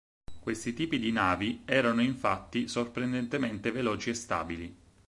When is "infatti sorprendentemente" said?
2.01-3.69